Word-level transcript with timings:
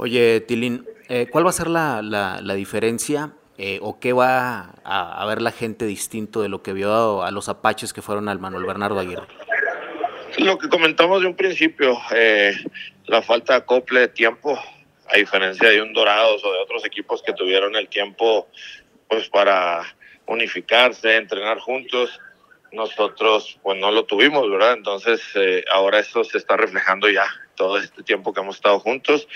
Oye, 0.00 0.40
Tilín, 0.42 0.86
eh, 1.08 1.26
¿cuál 1.28 1.44
va 1.44 1.50
a 1.50 1.52
ser 1.52 1.66
la, 1.66 2.02
la, 2.02 2.54
diferencia 2.54 3.32
eh, 3.58 3.80
o 3.82 3.98
qué 3.98 4.12
va 4.12 4.74
a, 4.84 5.26
ver 5.26 5.42
la 5.42 5.50
gente 5.50 5.86
distinto 5.86 6.40
de 6.40 6.48
lo 6.48 6.62
que 6.62 6.72
vio 6.72 7.24
a, 7.24 7.32
los 7.32 7.48
apaches 7.48 7.92
que 7.92 8.00
fueron 8.00 8.28
al 8.28 8.38
Manuel 8.38 8.64
Bernardo 8.64 9.00
Aguirre? 9.00 9.26
Lo 10.38 10.56
que 10.56 10.68
comentamos 10.68 11.20
de 11.22 11.26
un 11.26 11.34
principio, 11.34 11.98
eh, 12.14 12.54
la 13.06 13.22
falta 13.22 13.54
de 13.54 13.58
acople 13.58 13.98
de 13.98 14.08
tiempo, 14.08 14.56
a 15.08 15.16
diferencia 15.16 15.68
de 15.68 15.82
un 15.82 15.92
Dorados 15.92 16.44
o 16.44 16.52
de 16.52 16.60
otros 16.60 16.84
equipos 16.84 17.20
que 17.20 17.32
tuvieron 17.32 17.74
el 17.74 17.88
tiempo 17.88 18.46
pues 19.08 19.28
para 19.28 19.82
unificarse, 20.26 21.16
entrenar 21.16 21.58
juntos, 21.58 22.20
nosotros 22.70 23.58
pues 23.64 23.76
no 23.80 23.90
lo 23.90 24.04
tuvimos, 24.04 24.48
¿verdad? 24.48 24.74
Entonces 24.74 25.20
ahora 25.72 25.98
eso 25.98 26.22
se 26.22 26.38
está 26.38 26.56
reflejando 26.56 27.10
ya 27.10 27.26
todo 27.58 27.76
este 27.76 28.02
tiempo 28.02 28.32
que 28.32 28.40
hemos 28.40 28.56
estado 28.56 28.78
juntos 28.80 29.28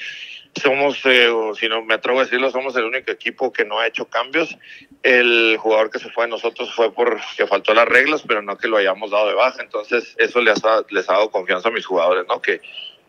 somos, 0.60 1.00
eh, 1.06 1.30
si 1.58 1.68
no 1.68 1.82
me 1.82 1.94
atrevo 1.94 2.20
a 2.20 2.24
decirlo, 2.24 2.50
somos 2.50 2.76
el 2.76 2.84
único 2.84 3.10
equipo 3.10 3.52
que 3.52 3.64
no 3.64 3.78
ha 3.78 3.86
hecho 3.86 4.06
cambios. 4.06 4.56
El 5.02 5.56
jugador 5.58 5.90
que 5.90 5.98
se 5.98 6.10
fue 6.10 6.24
de 6.24 6.30
nosotros 6.30 6.74
fue 6.74 6.92
porque 6.92 7.46
faltó 7.48 7.72
las 7.72 7.88
reglas, 7.88 8.22
pero 8.26 8.42
no 8.42 8.56
que 8.58 8.68
lo 8.68 8.76
hayamos 8.76 9.10
dado 9.10 9.28
de 9.28 9.34
baja. 9.34 9.62
Entonces, 9.62 10.14
eso 10.18 10.40
les 10.40 10.62
ha, 10.64 10.82
les 10.90 11.08
ha 11.08 11.14
dado 11.14 11.30
confianza 11.30 11.68
a 11.68 11.72
mis 11.72 11.86
jugadores, 11.86 12.26
¿no? 12.28 12.42
Que 12.42 12.60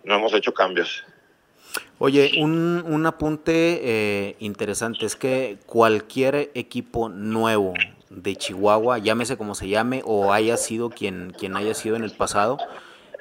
no 0.04 0.16
hemos 0.16 0.34
hecho 0.34 0.54
cambios. 0.54 1.04
Oye, 2.00 2.32
un, 2.40 2.84
un 2.86 3.06
apunte 3.06 3.80
eh, 3.84 4.36
interesante 4.40 5.06
es 5.06 5.16
que 5.16 5.58
cualquier 5.66 6.52
equipo 6.54 7.10
nuevo 7.10 7.74
de 8.10 8.36
Chihuahua, 8.36 9.00
llámese 9.00 9.38
como 9.38 9.56
se 9.56 9.68
llame, 9.68 10.02
o 10.06 10.32
haya 10.32 10.58
sido 10.58 10.90
quien, 10.90 11.34
quien 11.38 11.56
haya 11.56 11.74
sido 11.74 11.96
en 11.96 12.04
el 12.04 12.12
pasado, 12.12 12.58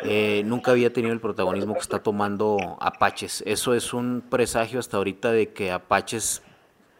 eh, 0.04 0.42
nunca 0.44 0.70
había 0.70 0.92
tenido 0.92 1.12
el 1.12 1.20
protagonismo 1.20 1.74
que 1.74 1.80
está 1.80 2.02
tomando 2.02 2.76
Apaches. 2.80 3.42
Eso 3.46 3.74
es 3.74 3.92
un 3.92 4.22
presagio 4.28 4.80
hasta 4.80 4.96
ahorita 4.96 5.32
de 5.32 5.52
que 5.52 5.70
Apaches 5.70 6.42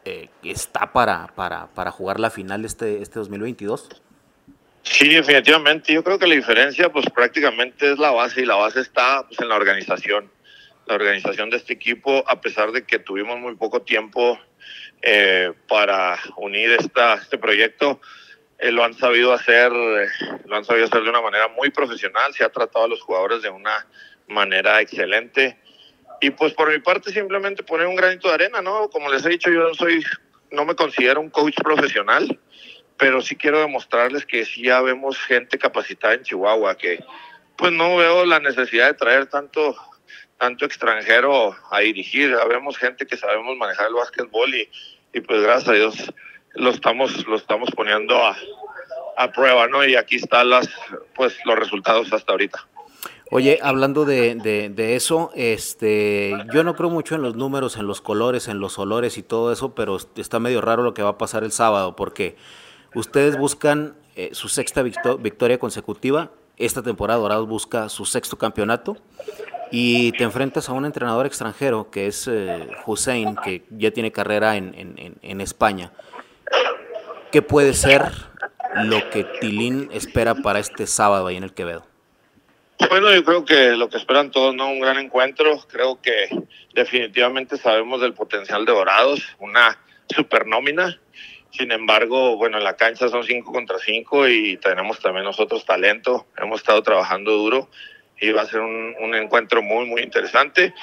eh, 0.04 0.28
está 0.42 0.92
para, 0.92 1.28
para, 1.34 1.68
para, 1.68 1.90
jugar 1.90 2.20
la 2.20 2.30
final 2.30 2.64
este, 2.64 3.02
este 3.02 3.18
2022. 3.18 3.88
Sí, 4.82 5.08
definitivamente. 5.08 5.92
Yo 5.92 6.02
creo 6.02 6.18
que 6.18 6.26
la 6.26 6.34
diferencia 6.34 6.90
pues 6.90 7.06
prácticamente 7.10 7.92
es 7.92 7.98
la 7.98 8.10
base 8.10 8.42
y 8.42 8.46
la 8.46 8.56
base 8.56 8.80
está 8.80 9.26
pues, 9.26 9.40
en 9.40 9.48
la 9.48 9.56
organización. 9.56 10.30
La 10.86 10.96
organización 10.96 11.50
de 11.50 11.58
este 11.58 11.72
equipo, 11.72 12.24
a 12.26 12.40
pesar 12.40 12.72
de 12.72 12.84
que 12.84 12.98
tuvimos 12.98 13.38
muy 13.38 13.54
poco 13.54 13.82
tiempo 13.82 14.38
eh, 15.00 15.52
para 15.68 16.18
unir 16.36 16.72
esta, 16.72 17.14
este 17.14 17.38
proyecto, 17.38 18.00
eh, 18.62 18.70
lo 18.70 18.84
han 18.84 18.94
sabido 18.94 19.32
hacer, 19.32 19.72
eh, 19.72 20.06
lo 20.46 20.56
han 20.56 20.64
sabido 20.64 20.86
hacer 20.86 21.02
de 21.02 21.10
una 21.10 21.20
manera 21.20 21.48
muy 21.48 21.70
profesional, 21.70 22.32
se 22.32 22.44
ha 22.44 22.48
tratado 22.48 22.84
a 22.84 22.88
los 22.88 23.02
jugadores 23.02 23.42
de 23.42 23.50
una 23.50 23.84
manera 24.28 24.80
excelente. 24.80 25.58
Y 26.20 26.30
pues 26.30 26.54
por 26.54 26.70
mi 26.70 26.78
parte 26.78 27.10
simplemente 27.10 27.64
poner 27.64 27.88
un 27.88 27.96
granito 27.96 28.28
de 28.28 28.34
arena, 28.34 28.62
¿no? 28.62 28.88
Como 28.88 29.10
les 29.10 29.26
he 29.26 29.30
dicho, 29.30 29.50
yo 29.50 29.64
no 29.64 29.74
soy, 29.74 30.04
no 30.52 30.64
me 30.64 30.76
considero 30.76 31.20
un 31.20 31.30
coach 31.30 31.56
profesional, 31.56 32.38
pero 32.96 33.20
sí 33.20 33.34
quiero 33.34 33.58
demostrarles 33.58 34.24
que 34.24 34.44
sí 34.44 34.62
ya 34.62 34.80
vemos 34.80 35.18
gente 35.18 35.58
capacitada 35.58 36.14
en 36.14 36.22
Chihuahua, 36.22 36.76
que 36.76 37.02
pues 37.56 37.72
no 37.72 37.96
veo 37.96 38.24
la 38.24 38.38
necesidad 38.38 38.86
de 38.86 38.94
traer 38.94 39.26
tanto 39.26 39.76
tanto 40.38 40.64
extranjero 40.64 41.56
a 41.70 41.80
dirigir. 41.80 42.36
Vemos 42.48 42.78
gente 42.78 43.06
que 43.06 43.16
sabemos 43.16 43.56
manejar 43.56 43.88
el 43.88 43.94
básquetbol 43.94 44.54
y, 44.54 44.70
y 45.12 45.20
pues 45.20 45.42
gracias 45.42 45.68
a 45.68 45.72
Dios 45.72 46.12
lo 46.54 46.70
estamos, 46.70 47.26
lo 47.26 47.36
estamos 47.36 47.70
poniendo 47.70 48.16
a, 48.16 48.36
a 49.16 49.30
prueba, 49.32 49.66
¿no? 49.68 49.84
Y 49.84 49.96
aquí 49.96 50.16
están 50.16 50.50
las, 50.50 50.68
pues, 51.14 51.36
los 51.44 51.58
resultados 51.58 52.12
hasta 52.12 52.32
ahorita. 52.32 52.66
Oye, 53.34 53.58
hablando 53.62 54.04
de, 54.04 54.34
de, 54.34 54.94
eso, 54.94 55.30
este, 55.34 56.34
yo 56.52 56.64
no 56.64 56.74
creo 56.74 56.90
mucho 56.90 57.14
en 57.14 57.22
los 57.22 57.34
números, 57.34 57.78
en 57.78 57.86
los 57.86 58.02
colores, 58.02 58.46
en 58.46 58.60
los 58.60 58.78
olores 58.78 59.16
y 59.16 59.22
todo 59.22 59.52
eso, 59.52 59.74
pero 59.74 59.96
está 60.16 60.38
medio 60.38 60.60
raro 60.60 60.82
lo 60.82 60.92
que 60.92 61.02
va 61.02 61.10
a 61.10 61.18
pasar 61.18 61.42
el 61.42 61.50
sábado, 61.50 61.96
porque 61.96 62.36
ustedes 62.94 63.38
buscan 63.38 63.94
eh, 64.16 64.28
su 64.32 64.50
sexta 64.50 64.82
victoria 64.82 65.58
consecutiva, 65.58 66.30
esta 66.58 66.82
temporada 66.82 67.20
Dorados 67.20 67.48
busca 67.48 67.88
su 67.88 68.04
sexto 68.04 68.36
campeonato, 68.36 68.98
y 69.70 70.12
te 70.12 70.24
enfrentas 70.24 70.68
a 70.68 70.74
un 70.74 70.84
entrenador 70.84 71.24
extranjero 71.24 71.90
que 71.90 72.08
es 72.08 72.28
eh, 72.28 72.68
Hussein, 72.84 73.36
que 73.36 73.64
ya 73.70 73.92
tiene 73.92 74.12
carrera 74.12 74.58
en, 74.58 74.74
en, 74.74 75.16
en 75.22 75.40
España. 75.40 75.90
¿Qué 77.32 77.40
puede 77.40 77.72
ser 77.72 78.02
lo 78.84 79.08
que 79.08 79.24
Tilín 79.24 79.88
espera 79.90 80.34
para 80.34 80.58
este 80.58 80.86
sábado 80.86 81.28
ahí 81.28 81.38
en 81.38 81.44
el 81.44 81.54
Quevedo? 81.54 81.86
Bueno, 82.90 83.10
yo 83.14 83.24
creo 83.24 83.46
que 83.46 83.70
lo 83.70 83.88
que 83.88 83.96
esperan 83.96 84.30
todos, 84.30 84.54
¿no? 84.54 84.68
Un 84.68 84.80
gran 84.80 84.98
encuentro. 84.98 85.58
Creo 85.66 85.98
que 86.02 86.28
definitivamente 86.74 87.56
sabemos 87.56 88.02
del 88.02 88.12
potencial 88.12 88.66
de 88.66 88.72
Dorados, 88.72 89.34
una 89.38 89.78
super 90.14 90.46
nómina. 90.46 91.00
Sin 91.50 91.72
embargo, 91.72 92.36
bueno, 92.36 92.58
en 92.58 92.64
la 92.64 92.76
cancha 92.76 93.08
son 93.08 93.24
cinco 93.24 93.50
contra 93.50 93.78
cinco 93.78 94.28
y 94.28 94.58
tenemos 94.58 95.00
también 95.00 95.24
nosotros 95.24 95.64
talento. 95.64 96.26
Hemos 96.36 96.60
estado 96.60 96.82
trabajando 96.82 97.32
duro 97.32 97.70
y 98.20 98.30
va 98.32 98.42
a 98.42 98.46
ser 98.46 98.60
un, 98.60 98.94
un 99.00 99.14
encuentro 99.14 99.62
muy, 99.62 99.86
muy 99.86 100.02
interesante. 100.02 100.74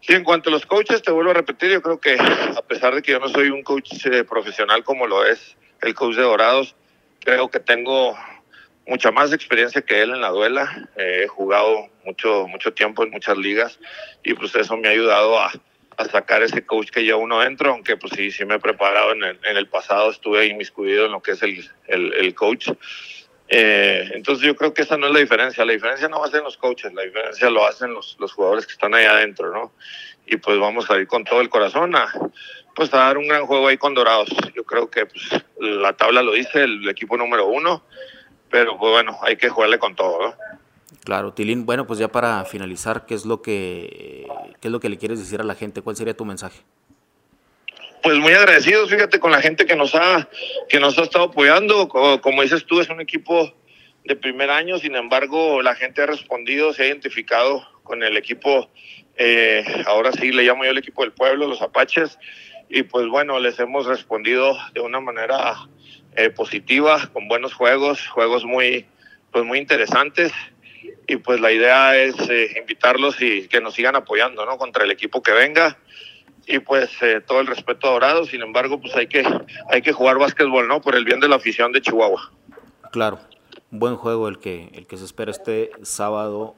Sí, 0.00 0.14
en 0.14 0.24
cuanto 0.24 0.48
a 0.48 0.52
los 0.52 0.64
coaches, 0.64 1.02
te 1.02 1.10
vuelvo 1.10 1.32
a 1.32 1.34
repetir, 1.34 1.70
yo 1.70 1.82
creo 1.82 2.00
que 2.00 2.16
a 2.18 2.62
pesar 2.62 2.94
de 2.94 3.02
que 3.02 3.12
yo 3.12 3.20
no 3.20 3.28
soy 3.28 3.50
un 3.50 3.62
coach 3.62 4.06
eh, 4.06 4.24
profesional 4.24 4.84
como 4.84 5.06
lo 5.06 5.26
es 5.26 5.54
el 5.82 5.94
coach 5.94 6.16
de 6.16 6.22
Dorados. 6.22 6.74
Creo 7.20 7.50
que 7.50 7.60
tengo 7.60 8.16
mucha 8.86 9.10
más 9.12 9.32
experiencia 9.32 9.82
que 9.82 10.02
él 10.02 10.10
en 10.10 10.20
la 10.20 10.30
duela. 10.30 10.88
he 10.96 11.26
jugado 11.28 11.88
mucho, 12.04 12.46
mucho 12.48 12.72
tiempo 12.72 13.04
en 13.04 13.10
muchas 13.10 13.36
ligas 13.36 13.78
y 14.24 14.34
pues 14.34 14.54
eso 14.54 14.76
me 14.76 14.88
ha 14.88 14.92
ayudado 14.92 15.38
a, 15.38 15.52
sacar 16.10 16.42
ese 16.42 16.66
coach 16.66 16.90
que 16.90 17.04
yo 17.04 17.18
uno 17.18 17.38
dentro, 17.40 17.70
aunque 17.70 17.96
pues 17.96 18.14
sí, 18.16 18.32
sí 18.32 18.44
me 18.44 18.56
he 18.56 18.58
preparado 18.58 19.12
en 19.12 19.22
el, 19.56 19.68
pasado, 19.68 20.10
estuve 20.10 20.46
inmiscuido 20.46 21.06
en 21.06 21.12
lo 21.12 21.22
que 21.22 21.32
es 21.32 21.42
el, 21.44 21.64
el, 21.86 22.12
el 22.14 22.34
coach. 22.34 22.70
Eh, 23.54 24.10
entonces 24.14 24.44
yo 24.44 24.56
creo 24.56 24.72
que 24.72 24.82
esa 24.82 24.96
no 24.96 25.06
es 25.06 25.12
la 25.12 25.20
diferencia, 25.20 25.64
la 25.64 25.74
diferencia 25.74 26.08
no 26.08 26.18
va 26.18 26.26
a 26.26 26.30
ser 26.30 26.38
en 26.38 26.44
los 26.44 26.56
coaches, 26.56 26.92
la 26.94 27.02
diferencia 27.02 27.50
lo 27.50 27.66
hacen 27.66 27.92
los, 27.92 28.16
los 28.18 28.32
jugadores 28.32 28.66
que 28.66 28.72
están 28.72 28.94
ahí 28.94 29.04
adentro, 29.04 29.52
¿no? 29.52 29.72
Y 30.26 30.36
pues 30.36 30.58
vamos 30.58 30.90
a 30.90 30.98
ir 30.98 31.06
con 31.06 31.24
todo 31.24 31.40
el 31.40 31.48
corazón 31.48 31.94
a, 31.96 32.06
pues 32.74 32.92
a 32.94 32.98
dar 32.98 33.18
un 33.18 33.28
gran 33.28 33.46
juego 33.46 33.68
ahí 33.68 33.76
con 33.76 33.94
Dorados. 33.94 34.28
Yo 34.54 34.64
creo 34.64 34.90
que 34.90 35.06
pues, 35.06 35.44
la 35.58 35.92
tabla 35.94 36.22
lo 36.22 36.32
dice, 36.32 36.64
el, 36.64 36.88
equipo 36.88 37.16
número 37.16 37.46
uno, 37.46 37.84
pero 38.50 38.78
pues 38.78 38.92
bueno, 38.92 39.18
hay 39.22 39.36
que 39.36 39.48
jugarle 39.48 39.78
con 39.78 39.94
todo, 39.94 40.28
¿no? 40.28 40.34
Claro, 41.04 41.32
Tilín, 41.32 41.66
bueno, 41.66 41.86
pues 41.86 41.98
ya 41.98 42.08
para 42.08 42.44
finalizar, 42.44 43.06
¿qué 43.06 43.14
es 43.14 43.24
lo 43.24 43.42
que 43.42 44.26
qué 44.60 44.68
es 44.68 44.72
lo 44.72 44.78
que 44.78 44.88
le 44.88 44.98
quieres 44.98 45.18
decir 45.18 45.40
a 45.40 45.44
la 45.44 45.56
gente? 45.56 45.82
¿Cuál 45.82 45.96
sería 45.96 46.16
tu 46.16 46.24
mensaje? 46.24 46.60
Pues 48.02 48.18
muy 48.18 48.32
agradecidos, 48.32 48.90
fíjate, 48.90 49.20
con 49.20 49.30
la 49.30 49.40
gente 49.40 49.64
que 49.64 49.74
nos 49.74 49.94
ha 49.94 50.28
que 50.68 50.80
nos 50.80 50.98
ha 50.98 51.02
estado 51.02 51.26
apoyando. 51.26 51.88
Como, 51.88 52.42
dices 52.42 52.66
tú, 52.66 52.80
es 52.80 52.88
un 52.88 53.00
equipo 53.00 53.52
de 54.04 54.16
primer 54.16 54.50
año, 54.50 54.78
sin 54.78 54.96
embargo, 54.96 55.62
la 55.62 55.74
gente 55.74 56.02
ha 56.02 56.06
respondido, 56.06 56.72
se 56.72 56.82
ha 56.82 56.86
identificado 56.86 57.66
con 57.82 58.02
el 58.02 58.16
equipo, 58.16 58.70
eh, 59.16 59.64
ahora 59.86 60.12
sí 60.12 60.32
le 60.32 60.42
llamo 60.44 60.64
yo 60.64 60.70
el 60.70 60.78
equipo 60.78 61.02
del 61.02 61.12
pueblo, 61.12 61.46
los 61.46 61.62
Apaches, 61.62 62.18
y 62.68 62.84
pues 62.84 63.06
bueno, 63.08 63.38
les 63.38 63.58
hemos 63.58 63.86
respondido 63.86 64.56
de 64.74 64.80
una 64.80 65.00
manera 65.00 65.68
eh, 66.16 66.30
positiva, 66.30 67.08
con 67.12 67.28
buenos 67.28 67.52
juegos, 67.52 68.06
juegos 68.08 68.44
muy, 68.44 68.86
pues 69.30 69.44
muy 69.44 69.58
interesantes 69.58 70.32
y 71.06 71.16
pues 71.16 71.40
la 71.40 71.52
idea 71.52 71.96
es 71.96 72.14
eh, 72.30 72.54
invitarlos 72.58 73.20
y 73.20 73.48
que 73.48 73.60
nos 73.60 73.74
sigan 73.74 73.96
apoyando, 73.96 74.46
¿no? 74.46 74.56
Contra 74.56 74.84
el 74.84 74.90
equipo 74.90 75.22
que 75.22 75.32
venga 75.32 75.76
y 76.46 76.58
pues 76.58 76.90
todo 77.26 77.40
el 77.40 77.46
respeto 77.46 77.86
adorado, 77.86 78.24
sin 78.24 78.42
embargo, 78.42 78.80
pues 78.80 78.96
hay 78.96 79.06
que, 79.06 79.24
hay 79.70 79.82
que 79.82 79.92
jugar 79.92 80.18
básquetbol, 80.18 80.66
¿no? 80.66 80.80
Por 80.80 80.96
el 80.96 81.04
bien 81.04 81.20
de 81.20 81.28
la 81.28 81.36
afición 81.36 81.70
de 81.70 81.80
Chihuahua. 81.82 82.32
Claro, 82.90 83.20
buen 83.70 83.96
juego 83.96 84.28
el 84.28 84.38
que, 84.38 84.70
el 84.74 84.86
que 84.86 84.96
se 84.96 85.04
espera 85.04 85.30
este 85.30 85.70
sábado 85.82 86.56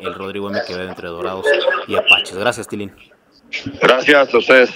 el 0.00 0.14
Rodrigo 0.14 0.50
M. 0.50 0.60
Quevedo 0.66 0.88
entre 0.88 1.08
Dorados 1.08 1.46
y 1.88 1.96
Apaches. 1.96 2.36
Gracias, 2.36 2.68
Tilín. 2.68 2.94
Gracias 3.80 4.34
a 4.34 4.38
ustedes. 4.38 4.70